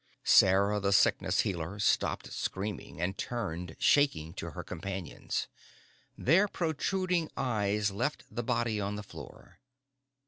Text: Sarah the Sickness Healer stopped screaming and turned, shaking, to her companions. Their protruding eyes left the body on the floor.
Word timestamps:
Sarah 0.25 0.79
the 0.79 0.91
Sickness 0.93 1.41
Healer 1.41 1.77
stopped 1.77 2.33
screaming 2.33 2.99
and 2.99 3.15
turned, 3.15 3.75
shaking, 3.77 4.33
to 4.33 4.49
her 4.49 4.63
companions. 4.63 5.47
Their 6.17 6.47
protruding 6.47 7.29
eyes 7.37 7.91
left 7.91 8.23
the 8.33 8.41
body 8.41 8.81
on 8.81 8.95
the 8.95 9.03
floor. 9.03 9.59